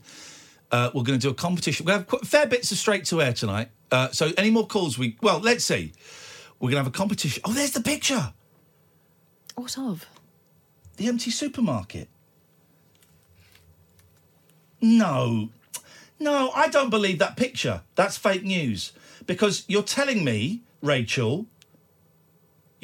[0.71, 1.85] uh, we're going to do a competition.
[1.85, 3.69] We have fair bits of straight to air tonight.
[3.91, 5.17] Uh, so any more calls we.
[5.21, 5.93] Well, let's see.
[6.59, 7.41] We're going to have a competition.
[7.45, 8.33] Oh, there's the picture.
[9.55, 10.05] What of?
[10.97, 12.07] The empty supermarket.
[14.81, 15.49] No.
[16.19, 17.81] No, I don't believe that picture.
[17.95, 18.93] That's fake news.
[19.25, 21.47] Because you're telling me, Rachel,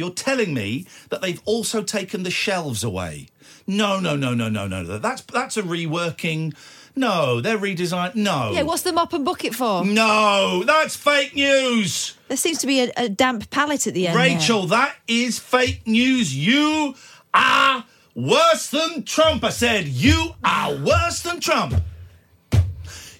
[0.01, 3.27] you're telling me that they've also taken the shelves away.
[3.67, 4.83] No, no, no, no, no, no.
[4.97, 6.53] That's that's a reworking.
[6.95, 8.15] No, they're redesigned.
[8.15, 8.51] No.
[8.53, 9.85] Yeah, what's the mop and bucket for?
[9.85, 12.17] No, that's fake news.
[12.27, 14.17] There seems to be a, a damp palette at the end.
[14.17, 14.25] there.
[14.25, 16.35] Rachel, that is fake news.
[16.35, 16.95] You
[17.33, 17.85] are
[18.15, 19.43] worse than Trump.
[19.45, 21.75] I said, you are worse than Trump.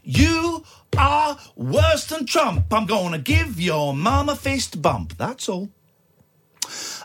[0.04, 0.64] You
[0.98, 2.66] are worse than Trump.
[2.74, 5.18] I'm going to give your mama fist bump.
[5.18, 5.70] That's all.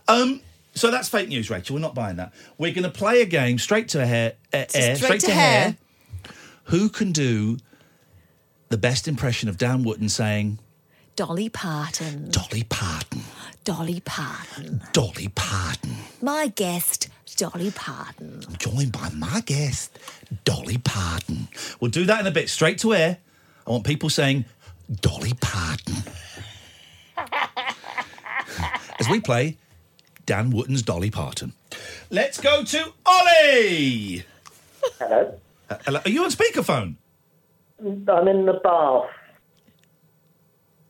[0.08, 0.40] Um,
[0.74, 1.74] so that's fake news, Rachel.
[1.74, 2.32] We're not buying that.
[2.58, 5.76] We're going to play a game straight to hair, uh, air, straight to hair.
[6.64, 7.58] Who can do
[8.68, 10.58] the best impression of Dan Wootton saying
[11.14, 12.30] Dolly Parton.
[12.30, 13.22] Dolly Parton?
[13.64, 14.82] Dolly Parton.
[14.92, 15.96] Dolly Parton.
[16.20, 18.42] My guest, Dolly Parton.
[18.46, 19.98] I'm joined by my guest,
[20.44, 21.48] Dolly Parton.
[21.80, 23.18] We'll do that in a bit, straight to air.
[23.66, 24.44] I want people saying,
[25.00, 25.94] Dolly Parton.
[28.98, 29.58] As we play
[30.24, 31.52] Dan Wootton's Dolly Parton.
[32.10, 34.24] Let's go to Ollie.
[34.98, 35.38] Hello.
[35.68, 36.00] Uh, hello.
[36.04, 36.96] Are you on speakerphone?
[37.80, 39.10] I'm in the bath.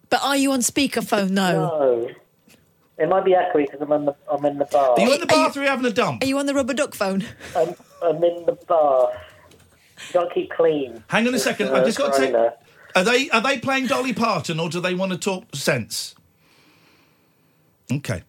[0.09, 1.31] But are you on speakerphone?
[1.31, 1.53] No.
[1.53, 2.11] No.
[2.99, 4.99] It might be echoey because I'm in the I'm in the bath.
[4.99, 6.23] Are you in the bath or are you having a dump?
[6.23, 7.25] Are you on the rubber duck phone?
[7.55, 9.15] I'm, I'm in the bath.
[10.09, 11.03] You gotta keep clean.
[11.09, 11.69] Hang on a second.
[11.71, 12.33] I've just got to take.
[12.33, 12.55] corona.
[12.95, 16.15] Are they are they playing Dolly Parton or do they want to talk sense?
[17.93, 18.23] Okay,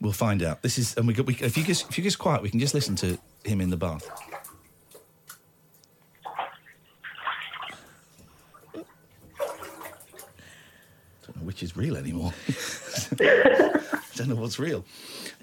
[0.00, 0.62] we'll find out.
[0.62, 2.60] This is and we, got- we if you just if you just quiet, we can
[2.60, 4.08] just listen to him in the bath.
[11.26, 12.32] Don't know which is real anymore.
[14.14, 14.84] Don't know what's real.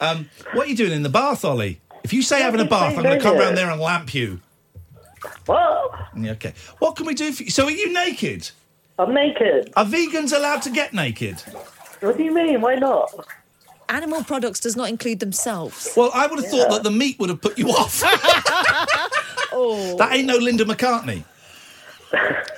[0.01, 1.79] Um, what are you doing in the bath, Ollie?
[2.03, 4.41] If you say having a bath, I'm going to come round there and lamp you.
[5.45, 5.91] What?
[6.15, 6.53] Yeah, okay.
[6.79, 7.49] What can we do for you?
[7.49, 8.49] So, are you naked?
[8.99, 9.73] I'm naked.
[9.75, 11.39] Are vegans allowed to get naked?
[12.01, 12.61] What do you mean?
[12.61, 13.11] Why not?
[13.89, 15.93] Animal products does not include themselves.
[15.95, 18.01] Well, I would have thought that the meat would have put you off.
[19.53, 19.95] oh.
[19.97, 21.23] That ain't no Linda McCartney.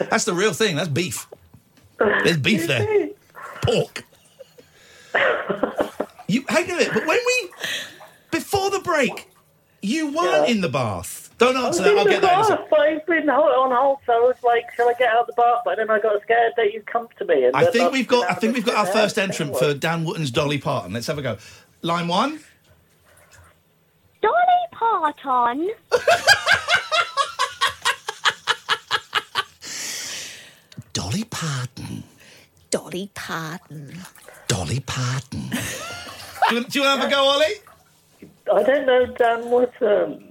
[0.09, 0.75] That's the real thing.
[0.75, 1.27] That's beef.
[1.99, 3.09] There's beef there.
[3.63, 4.05] Pork.
[6.27, 7.51] You hang on a minute, but when we
[8.31, 9.29] before the break,
[9.81, 11.26] you weren't in the bath.
[11.37, 11.97] Don't I answer that.
[11.97, 12.33] I'll the get that.
[12.33, 12.69] in a bath, sec.
[12.69, 15.33] but I've been on hold, so I was like, shall I get out of the
[15.33, 15.61] bath?
[15.63, 17.45] But then I got scared that you'd come to me.
[17.45, 18.29] And I think we've got.
[18.31, 19.73] I think we've got our first entrant anyway.
[19.73, 20.93] for Dan Wootton's Dolly Parton.
[20.93, 21.37] Let's have a go.
[21.83, 22.39] Line one.
[24.21, 24.33] Dolly
[24.71, 25.71] Parton.
[30.93, 32.03] Dolly Parton.
[32.71, 33.99] Dolly Parton.
[34.47, 35.49] Dolly Parton.
[36.49, 37.45] do, you, do you want to have a go, Ollie?
[38.53, 40.26] I don't know Dan Woodham.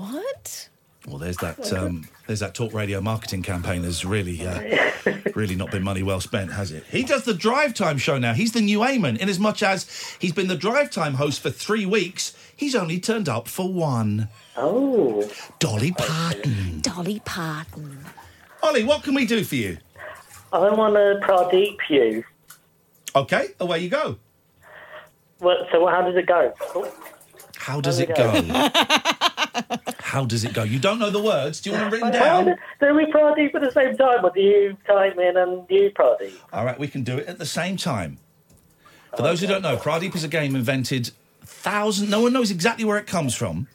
[0.00, 0.68] What?
[1.06, 1.72] Well, there's that.
[1.74, 3.82] Um, there's that talk radio marketing campaign.
[3.84, 4.60] Has really, uh,
[5.34, 6.84] really not been money well spent, has it?
[6.90, 8.32] He does the drive time show now.
[8.32, 9.18] He's the new Eamon.
[9.18, 9.86] In as much as
[10.18, 14.28] he's been the drive time host for three weeks, he's only turned up for one.
[14.56, 15.30] Oh.
[15.58, 16.80] Dolly Parton.
[16.80, 18.04] Dolly Parton.
[18.62, 19.78] Ollie, what can we do for you?
[20.52, 22.24] I want to Pradeep you.
[23.14, 24.16] Okay, away you go.
[25.40, 26.52] Well, so how does it go?
[26.74, 26.90] Oh,
[27.56, 28.32] How does There it go?
[28.42, 29.26] go.
[29.98, 30.62] How does it go?
[30.62, 31.60] You don't know the words.
[31.60, 32.56] Do you want them written down?
[32.80, 36.32] Do we Pradeep at the same time, or do you time in and you Pradeep?
[36.52, 38.18] All right, we can do it at the same time.
[39.16, 41.10] For those who don't know, Pradeep is a game invented
[41.42, 42.10] thousand.
[42.10, 43.68] No one knows exactly where it comes from.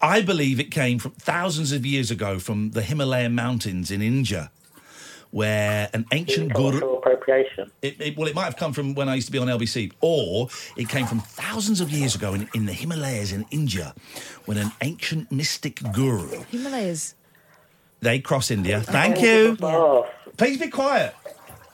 [0.00, 4.50] I believe it came from thousands of years ago from the Himalayan mountains in India,
[5.32, 6.96] where an ancient guru.
[6.96, 7.70] Appropriation.
[7.80, 9.92] It, it, well, it might have come from when I used to be on LBC,
[10.00, 13.94] or it came from thousands of years ago in, in the Himalayas in India,
[14.44, 17.14] when an ancient mystic guru Himalayas.
[18.00, 18.80] they cross India.
[18.80, 19.56] Thank you.
[20.36, 21.14] Please be quiet.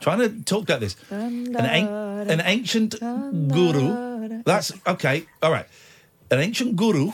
[0.01, 0.97] Trying to talk like this.
[1.11, 4.43] An, an, an ancient guru.
[4.45, 5.27] That's okay.
[5.43, 5.67] All right.
[6.31, 7.11] An ancient guru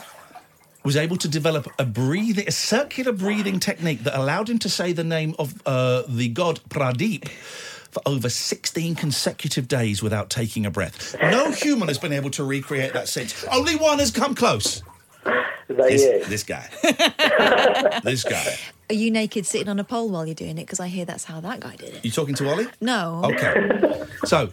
[0.84, 4.92] was able to develop a breathing, a circular breathing technique that allowed him to say
[4.92, 7.28] the name of uh, the god Pradeep
[7.90, 11.16] for over 16 consecutive days without taking a breath.
[11.22, 13.44] No human has been able to recreate that since.
[13.44, 14.82] Only one has come close.
[15.68, 16.68] This, this guy.
[18.04, 18.58] this guy.
[18.90, 20.66] Are you naked sitting on a pole while you're doing it?
[20.66, 22.04] Because I hear that's how that guy did it.
[22.04, 22.66] You talking to Ollie?
[22.82, 23.22] No.
[23.24, 24.04] Okay.
[24.26, 24.50] So,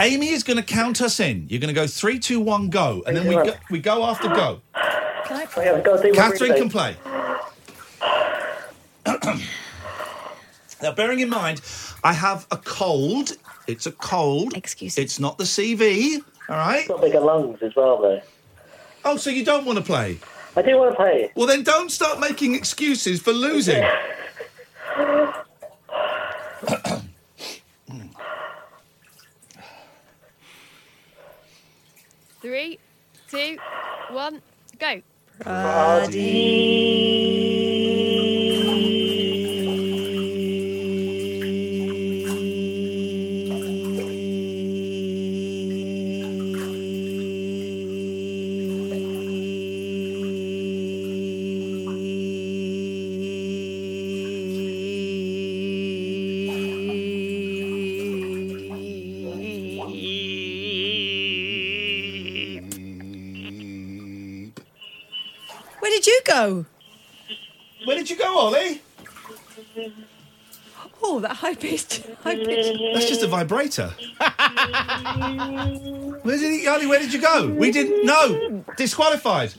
[0.00, 1.46] Amy is going to count us in.
[1.50, 4.28] You're going to go three, two, one, go, and then we go, we go after
[4.28, 4.62] go.
[5.26, 5.70] Can play?
[5.70, 6.96] I've got to do Katherine can play.
[10.82, 11.60] now, bearing in mind,
[12.02, 13.32] I have a cold.
[13.66, 14.54] It's a cold.
[14.56, 15.02] Excuse me.
[15.02, 16.22] It's not the CV.
[16.48, 16.86] All right.
[16.86, 18.20] Got bigger lungs as well, though.
[19.04, 20.18] Oh, so you don't want to play?
[20.56, 21.30] I do want to play.
[21.34, 23.82] Well, then don't start making excuses for losing.
[32.40, 32.78] Three,
[33.30, 33.56] two,
[34.10, 34.42] one,
[34.78, 35.00] go.
[35.42, 36.08] Where
[73.38, 73.88] vibrator.
[76.22, 76.86] Where did he, Ollie?
[76.86, 77.48] Where did you go?
[77.48, 78.06] We didn't.
[78.06, 78.64] know.
[78.76, 79.50] disqualified.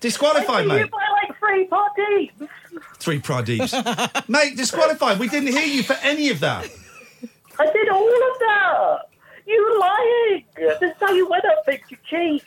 [0.00, 0.80] Disqualified, mate.
[0.80, 2.48] You play like three Pradeep.
[2.98, 4.28] Three Pradeeps.
[4.28, 5.18] mate, disqualified.
[5.18, 6.68] We didn't hear you for any of that.
[7.58, 8.98] I did all of that.
[9.46, 10.44] You were lying.
[10.56, 11.80] This is how you win at things.
[11.88, 12.42] You cheat.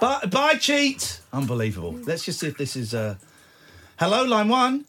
[0.00, 1.20] Bye, bye, cheat.
[1.32, 1.92] Unbelievable.
[2.04, 2.94] Let's just see if this is.
[2.94, 3.16] Uh...
[3.98, 4.84] Hello, line one.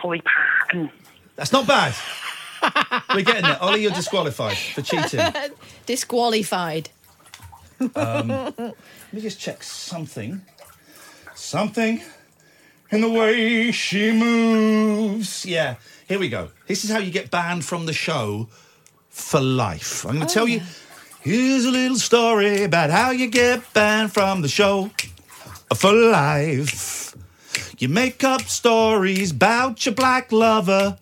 [0.00, 0.90] Dolly Parton.
[1.42, 1.92] That's not bad.
[3.12, 3.60] We're getting there.
[3.60, 5.20] Ollie, you're disqualified for cheating.
[5.86, 6.90] Disqualified.
[7.96, 8.76] Um, let
[9.12, 10.40] me just check something.
[11.34, 12.00] Something
[12.92, 15.44] in the way she moves.
[15.44, 15.74] Yeah,
[16.06, 16.50] here we go.
[16.68, 18.48] This is how you get banned from the show
[19.08, 20.06] for life.
[20.06, 20.60] I'm going to tell you.
[21.22, 24.92] Here's a little story about how you get banned from the show
[25.74, 27.16] for life.
[27.82, 30.98] You make up stories about your black lover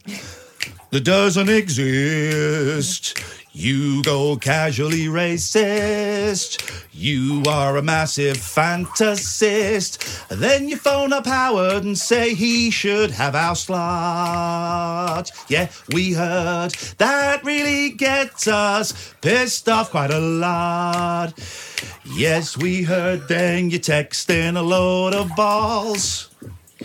[0.88, 3.22] that doesn't exist.
[3.52, 6.86] You go casually racist.
[6.90, 10.28] You are a massive fantasist.
[10.28, 15.30] Then you phone up Howard and say he should have our slot.
[15.48, 21.34] Yeah, we heard that really gets us pissed off quite a lot.
[22.06, 26.29] Yes, we heard then you text in a load of balls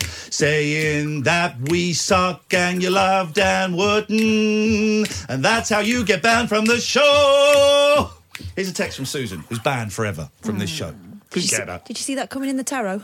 [0.02, 6.48] saying that we suck and you love Dan Wooden, and that's how you get banned
[6.48, 8.10] from the show.
[8.54, 10.94] Here's a text from Susan, who's banned forever from this show.
[11.30, 13.02] Did you, see, did you see that coming in the tarot?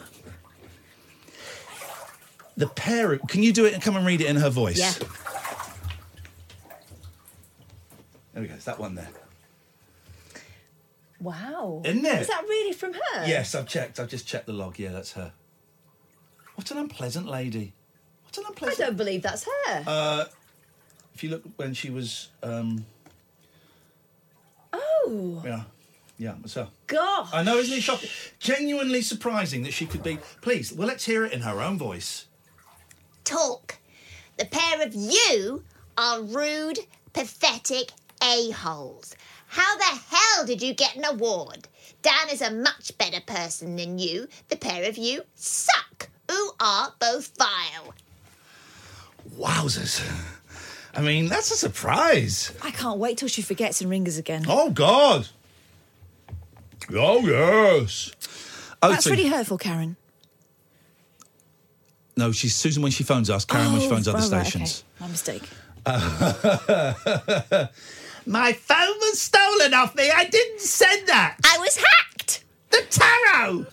[2.56, 3.28] The parent.
[3.28, 4.78] Can you do it and come and read it in her voice?
[4.78, 4.92] Yeah.
[8.32, 8.54] There we go.
[8.54, 9.08] It's that one there.
[11.20, 11.82] Wow.
[11.84, 12.22] Isn't it?
[12.22, 13.26] Is that really from her?
[13.26, 14.00] Yes, I've checked.
[14.00, 14.78] I've just checked the log.
[14.78, 15.32] Yeah, that's her.
[16.54, 17.72] What an unpleasant lady.
[18.24, 19.84] What an unpleasant I don't believe that's her.
[19.86, 20.24] Uh,
[21.14, 22.84] if you look when she was, um,
[24.72, 25.62] oh, yeah,
[26.18, 26.68] yeah, so.
[26.86, 27.28] God.
[27.32, 28.08] I know, isn't it shocking?
[28.38, 30.18] Genuinely surprising that she could be.
[30.40, 32.26] Please, well, let's hear it in her own voice.
[33.24, 33.78] Talk.
[34.38, 35.64] The pair of you
[35.98, 36.78] are rude,
[37.12, 39.14] pathetic a-holes.
[39.46, 41.68] How the hell did you get an award?
[42.00, 44.26] Dan is a much better person than you.
[44.48, 45.91] The pair of you suck.
[46.32, 47.94] Who are both vile.
[49.38, 50.00] Wowzers.
[50.94, 52.52] I mean, that's a surprise.
[52.62, 54.44] I can't wait till she forgets and rings us again.
[54.48, 55.28] Oh, God.
[56.94, 58.12] Oh, yes.
[58.82, 59.96] Oh, That's three- really hurtful, Karen.
[62.16, 64.32] No, she's Susan when she phones us, Karen when she Oh, phones other oh, right,
[64.32, 64.84] right, stations.
[64.96, 65.04] okay.
[65.04, 65.42] My mistake.
[68.26, 70.08] My phone was stolen off me.
[70.10, 71.36] I didn't send that.
[71.44, 72.44] I was hacked.
[72.70, 73.66] The tarot.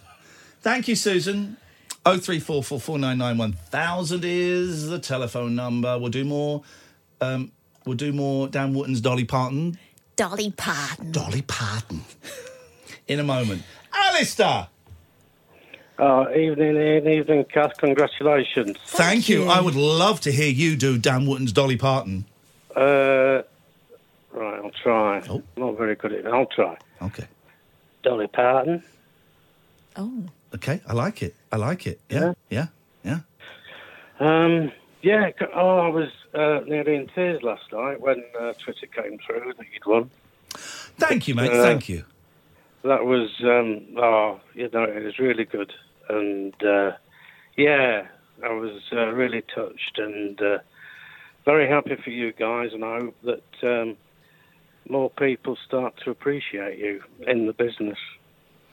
[0.61, 1.57] Thank you, Susan.
[2.05, 5.97] Oh three four four four nine nine one thousand is the telephone number.
[5.99, 6.63] We'll do more.
[7.21, 7.51] Um,
[7.85, 8.47] we'll do more.
[8.47, 9.77] Dan Wootton's Dolly Parton.
[10.15, 11.11] Dolly Parton.
[11.11, 12.01] Dolly Parton.
[13.07, 13.63] In a moment.
[13.93, 14.67] Alistair.
[16.01, 17.77] Oh, evening, Iain, evening, Kath.
[17.77, 18.77] Congratulations.
[18.85, 19.47] Thank, you.
[19.47, 22.23] I would love to hear you do Dan Wootton's Dolly Parton.
[22.73, 23.41] Uh,
[24.31, 25.21] right, I'll try.
[25.57, 26.25] Not very good at it.
[26.27, 26.77] I'll try.
[27.01, 27.25] Okay.
[28.03, 28.81] Dolly Parton.
[29.97, 30.23] Oh.
[30.55, 31.35] Okay, I like it.
[31.51, 31.99] I like it.
[32.09, 32.67] Yeah, yeah,
[33.03, 33.19] yeah.
[34.19, 35.31] Um, yeah.
[35.55, 39.65] Oh, I was uh, nearly in tears last night when uh, Twitter came through that
[39.71, 40.09] you'd won.
[40.97, 41.51] Thank you, mate.
[41.51, 42.03] Uh, Thank you.
[42.83, 45.71] That was um, oh, you know, it was really good,
[46.09, 46.91] and uh,
[47.57, 48.07] yeah,
[48.43, 50.59] I was uh, really touched and uh,
[51.45, 53.97] very happy for you guys, and I hope that um,
[54.87, 57.97] more people start to appreciate you in the business,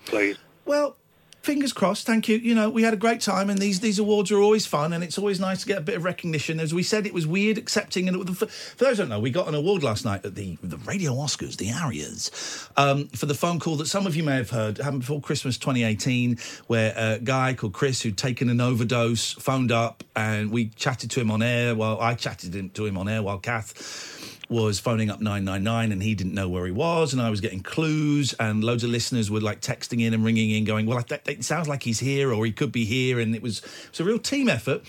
[0.04, 0.38] please.
[0.64, 0.96] Well,
[1.46, 2.06] fingers crossed.
[2.06, 2.36] Thank you.
[2.36, 5.02] You know, we had a great time, and these these awards are always fun, and
[5.04, 6.58] it's always nice to get a bit of recognition.
[6.58, 8.08] As we said, it was weird accepting.
[8.08, 10.58] And for, for those who don't know, we got an award last night at the
[10.62, 14.34] the Radio Oscars, the Arias, um, for the phone call that some of you may
[14.34, 19.32] have heard happened before Christmas 2018, where a guy called Chris who'd taken an overdose
[19.34, 21.76] phoned up, and we chatted to him on air.
[21.76, 26.14] Well, I chatted to him on air while Kath was phoning up 999 and he
[26.14, 29.40] didn't know where he was and I was getting clues and loads of listeners were
[29.40, 32.46] like texting in and ringing in going well that, it sounds like he's here or
[32.46, 34.82] he could be here and it was it was a real team effort.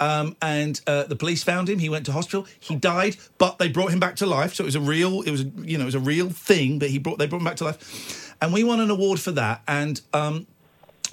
[0.00, 1.80] Um, and uh, the police found him.
[1.80, 2.46] He went to hospital.
[2.60, 4.54] He died but they brought him back to life.
[4.54, 6.90] So it was a real it was you know it was a real thing but
[6.90, 8.34] he brought they brought him back to life.
[8.40, 9.62] And we won an award for that.
[9.66, 10.46] And um,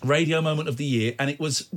[0.07, 1.67] radio moment of the year and it was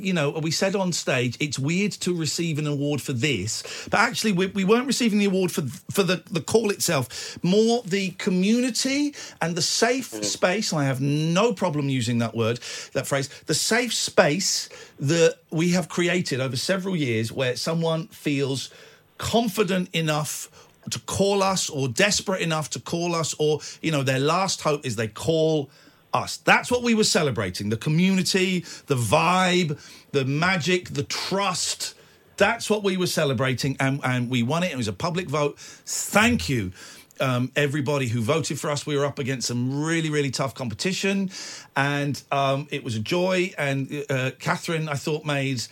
[0.00, 4.00] you know we said on stage it's weird to receive an award for this but
[4.00, 7.38] actually we, we weren't receiving the award for for the the call itself.
[7.42, 10.24] More the community and the safe mm.
[10.24, 12.58] space and i have no problem using that word
[12.92, 18.70] that phrase the safe space that we have created over several years where someone feels
[19.18, 20.50] confident enough
[20.90, 24.84] to call us or desperate enough to call us or you know their last hope
[24.86, 25.70] is they call
[26.18, 26.36] us.
[26.38, 29.78] That's what we were celebrating the community the vibe
[30.12, 31.94] the magic the trust.
[32.36, 34.72] That's what we were celebrating and and we won it.
[34.72, 35.58] It was a public vote.
[35.58, 36.72] Thank you
[37.20, 38.86] um, everybody who voted for us.
[38.86, 41.30] We were up against some really really tough competition
[41.76, 43.52] and um, it was a joy.
[43.56, 45.62] And uh, Katherine i thought made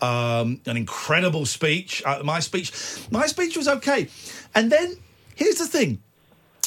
[0.00, 2.02] um, an incredible speech.
[2.04, 2.72] Uh, my speech,
[3.10, 4.08] my speech was okay.
[4.54, 4.96] And then
[5.34, 6.02] here's the thing,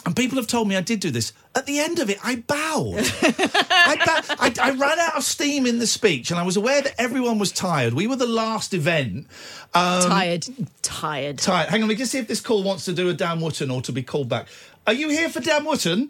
[0.05, 1.33] and people have told me I did do this.
[1.55, 2.95] At the end of it, I bowed.
[3.21, 6.81] I, bow- I, I ran out of steam in the speech, and I was aware
[6.81, 7.93] that everyone was tired.
[7.93, 9.27] We were the last event.
[9.73, 10.45] Um, tired.
[10.81, 11.37] Tired.
[11.37, 11.69] Tired.
[11.69, 13.69] Hang on, let me just see if this call wants to do a Dan Wootton
[13.71, 14.47] or to be called back.
[14.87, 16.09] Are you here for Dan Wootton?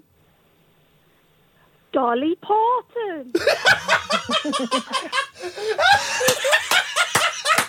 [1.92, 3.34] Dolly Parton.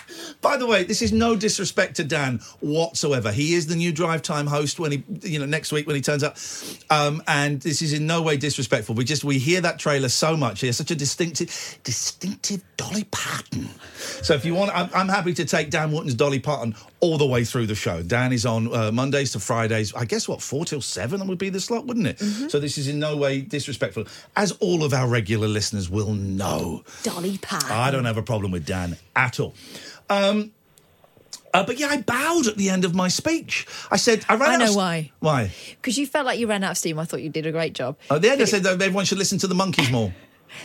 [0.41, 3.31] By the way, this is no disrespect to Dan whatsoever.
[3.31, 6.01] He is the new drive time host when he, you know, next week when he
[6.01, 6.37] turns up.
[6.89, 8.95] Um, and this is in no way disrespectful.
[8.95, 10.61] We just we hear that trailer so much.
[10.61, 13.69] He has such a distinctive, distinctive Dolly Parton.
[14.21, 17.25] So if you want, I'm, I'm happy to take Dan Wootton's Dolly Parton all the
[17.25, 18.01] way through the show.
[18.01, 19.93] Dan is on uh, Mondays to Fridays.
[19.93, 22.19] I guess what four till seven would be the slot, wouldn't it?
[22.49, 26.83] So this is in no way disrespectful, as all of our regular listeners will know.
[27.03, 27.71] Dolly Parton.
[27.71, 29.53] I don't have a problem with Dan at all.
[30.09, 30.51] Um,
[31.53, 33.67] uh, but yeah, I bowed at the end of my speech.
[33.91, 35.11] I said, I ran I out know of- why.
[35.19, 35.51] Why?
[35.81, 36.97] Because you felt like you ran out of steam.
[36.99, 37.97] I thought you did a great job.
[38.09, 40.13] At the end, I said that everyone should listen to the monkeys more.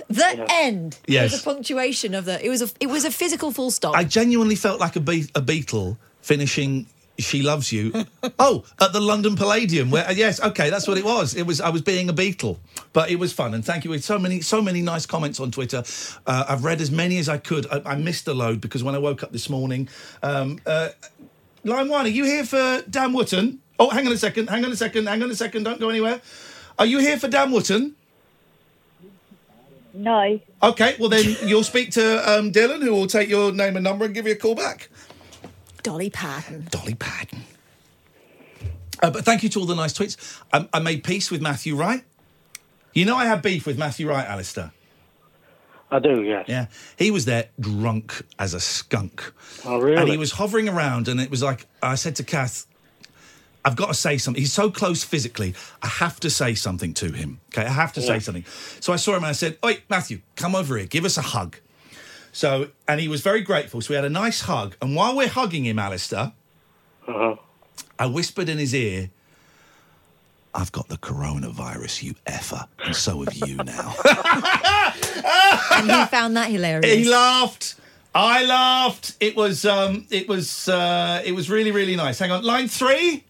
[0.09, 0.99] The end.
[1.07, 1.31] It Yes.
[1.31, 2.45] was a punctuation of the.
[2.45, 2.69] It was a.
[2.81, 3.95] It was a physical full stop.
[3.95, 5.97] I genuinely felt like a, be- a beetle
[6.27, 6.87] finishing
[7.19, 8.05] She loves you.
[8.39, 9.91] oh, at the London Palladium.
[9.91, 11.35] Where yes, okay, that's what it was.
[11.35, 12.59] It was I was being a Beatle,
[12.93, 13.55] but it was fun.
[13.55, 13.91] And thank you.
[13.91, 15.83] With so many, so many nice comments on Twitter.
[16.27, 17.67] Uh, I've read as many as I could.
[17.73, 19.89] I, I missed a load because when I woke up this morning,
[20.23, 20.91] um, uh,
[21.65, 23.61] line one, are you here for Dan Wootton?
[23.79, 24.51] Oh, hang on a second.
[24.51, 25.07] Hang on a second.
[25.07, 25.63] Hang on a second.
[25.63, 26.21] Don't go anywhere.
[26.79, 27.95] Are you here for Dan Wootton?
[29.95, 30.39] No.
[30.63, 34.05] Okay, well then you'll speak to um, Dylan, who will take your name and number
[34.05, 34.91] and give you a call back.
[35.87, 36.67] Dolly Parton.
[36.69, 37.45] Dolly Parton.
[39.01, 40.43] Uh, but thank you to all the nice tweets.
[40.53, 42.03] I, I made peace with Matthew Wright.
[42.93, 44.73] You know I had beef with Matthew Wright, Alistair.
[45.89, 46.47] I do, yes.
[46.49, 46.67] Yeah,
[46.99, 49.33] he was there drunk as a skunk.
[49.65, 49.97] Oh, really?
[49.97, 52.67] And he was hovering around, and it was like I said to Kath,
[53.65, 55.55] "I've got to say something." He's so close physically.
[55.83, 57.39] I have to say something to him.
[57.55, 58.45] Okay, I have to say something.
[58.81, 60.89] So I saw him and I said, "Oi, Matthew, come over here.
[60.89, 61.59] Give us a hug."
[62.37, 63.81] So, and he was very grateful.
[63.81, 64.77] So we had a nice hug.
[64.83, 66.33] And while we're hugging him, Alistair,
[67.09, 67.37] Uh-huh.
[67.99, 69.09] I whispered in his ear,
[70.55, 72.67] I've got the coronavirus, you effer.
[72.85, 73.95] And so have you now.
[75.73, 76.93] and he found that hilarious.
[76.95, 77.77] he laughed.
[78.15, 79.17] I laughed.
[79.21, 82.19] It was um it was uh it was really, really nice.
[82.19, 82.43] Hang on.
[82.45, 83.25] Line three.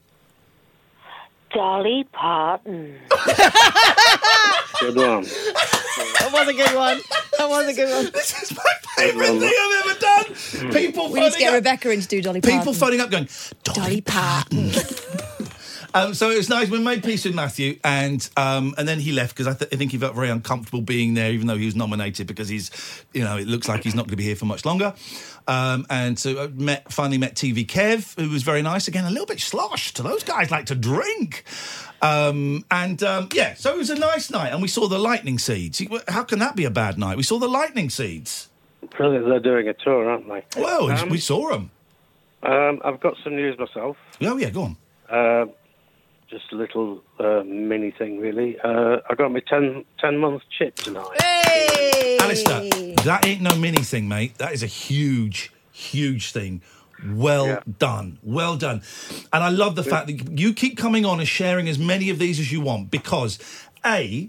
[1.56, 2.98] Dolly Parton.
[3.10, 3.16] Mm.
[4.80, 5.22] Good one.
[5.24, 7.00] That was a good one.
[7.38, 8.12] That was a good one.
[8.12, 8.62] This is my
[8.98, 10.24] favourite thing I've ever done.
[10.34, 10.74] Mm.
[10.74, 12.58] People We need to get up- Rebecca in to do Dolly Parton.
[12.60, 13.26] People phoning up going,
[13.64, 14.70] Dolly Parton.
[15.96, 16.68] Um, so it was nice.
[16.68, 19.76] We made peace with Matthew, and um, and then he left because I, th- I
[19.76, 22.70] think he felt very uncomfortable being there, even though he was nominated because he's,
[23.14, 24.94] you know, it looks like he's not going to be here for much longer.
[25.48, 28.88] Um, and so I met finally met TV Kev, who was very nice.
[28.88, 30.02] Again, a little bit sloshed.
[30.02, 31.44] Those guys like to drink.
[32.02, 35.38] Um, and um, yeah, so it was a nice night, and we saw the lightning
[35.38, 35.82] seeds.
[36.08, 37.16] How can that be a bad night?
[37.16, 38.48] We saw the lightning seeds.
[38.96, 39.26] Brilliant.
[39.26, 40.44] They're doing a tour, aren't they?
[40.60, 41.70] Well, Um, we saw them.
[42.42, 43.96] Um, I've got some news myself.
[44.20, 44.76] Oh yeah, go on.
[45.08, 45.46] Uh,
[46.36, 48.58] just a little uh, mini thing, really.
[48.60, 51.20] Uh, I got my 10, 10 month chip tonight.
[51.22, 52.18] Hey!
[52.20, 52.68] Alistair,
[53.04, 54.36] that ain't no mini thing, mate.
[54.38, 56.60] That is a huge, huge thing.
[57.06, 58.18] Well done.
[58.22, 58.82] Well done.
[59.32, 62.18] And I love the fact that you keep coming on and sharing as many of
[62.18, 63.38] these as you want because,
[63.84, 64.28] A,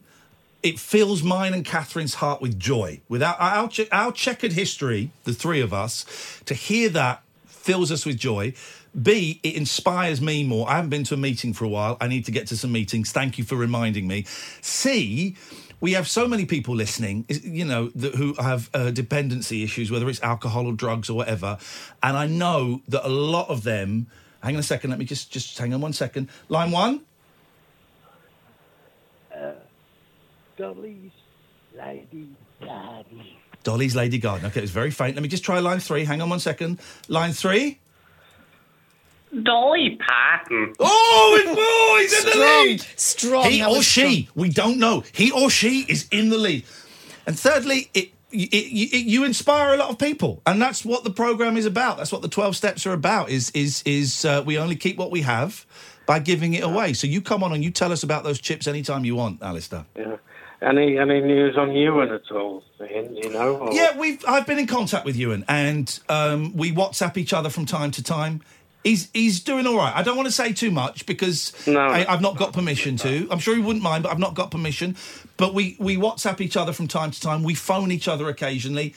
[0.64, 3.02] it fills mine and Katherine's heart with joy.
[3.10, 6.06] Without our, che- our checkered history, the three of us,
[6.46, 8.54] to hear that fills us with joy.
[9.02, 10.70] B, it inspires me more.
[10.70, 11.98] I haven't been to a meeting for a while.
[12.02, 13.12] I need to get to some meetings.
[13.12, 14.26] Thank you for reminding me.
[14.62, 15.36] C,
[15.80, 20.10] we have so many people listening, you know, that, who have uh, dependency issues, whether
[20.10, 21.58] it's alcohol or drugs or whatever.
[22.02, 24.08] And I know that a lot of them.
[24.42, 24.90] Hang on a second.
[24.90, 26.30] Let me just just hang on one second.
[26.50, 27.02] Line one.
[30.58, 31.12] Dolly's
[31.78, 32.30] Lady
[32.60, 33.24] Garden.
[33.64, 34.48] Dolly's Lady Garden.
[34.48, 35.16] Okay, it's very faint.
[35.16, 36.04] Let me just try line three.
[36.04, 36.80] Hang on one second.
[37.08, 37.80] Line three.
[39.44, 40.74] Dolly Parton.
[40.80, 42.66] Oh, it's, oh he's in the Strong.
[42.68, 42.82] lead.
[42.96, 43.52] Strong.
[43.52, 44.30] He or was she.
[44.36, 45.04] We don't know.
[45.12, 46.64] He or she is in the lead.
[47.26, 51.10] And thirdly, it, it, it, you inspire a lot of people, and that's what the
[51.10, 51.98] program is about.
[51.98, 53.30] That's what the twelve steps are about.
[53.30, 55.66] Is is is uh, we only keep what we have
[56.06, 56.94] by giving it away.
[56.94, 59.86] So you come on and you tell us about those chips anytime you want, Alistair.
[59.98, 60.16] Yeah.
[60.62, 62.64] Any any news on Ewan at all?
[62.82, 63.58] Ian, you know?
[63.58, 67.50] or- Yeah, we've I've been in contact with Ewan, and um, we WhatsApp each other
[67.50, 68.42] from time to time.
[68.88, 69.94] He's he's doing all right.
[69.94, 73.28] I don't want to say too much because I, I've not got permission to.
[73.30, 74.96] I'm sure he wouldn't mind, but I've not got permission.
[75.36, 77.44] But we we WhatsApp each other from time to time.
[77.44, 78.96] We phone each other occasionally.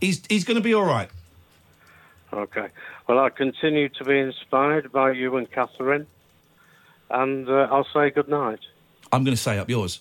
[0.00, 1.08] He's he's going to be all right.
[2.32, 2.66] Okay.
[3.06, 6.08] Well, I continue to be inspired by you and Katherine,
[7.08, 8.58] and uh, I'll say good night.
[9.12, 10.00] I'm going to say up yours.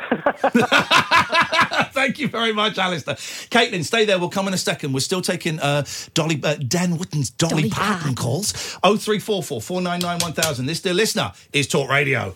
[1.92, 3.14] Thank you very much, Alistair.
[3.14, 4.18] Caitlin, stay there.
[4.18, 4.92] We'll come in a second.
[4.92, 5.84] We're still taking uh,
[6.14, 8.52] Dolly uh, Dan Wootton's Dolly, Parton calls.
[8.52, 10.66] 0344 499 1000.
[10.66, 12.34] This dear listener is Talk Radio.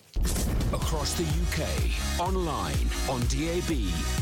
[0.72, 2.74] Across the UK, online,
[3.08, 3.70] on DAB,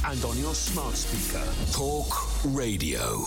[0.06, 1.44] and on your smart speaker.
[1.72, 3.24] Talk Radio.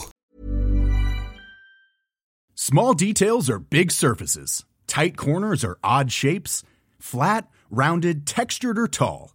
[2.55, 4.66] Small details are big surfaces.
[4.88, 6.63] Tight corners are odd shapes.
[6.99, 9.35] Flat, rounded, textured, or tall.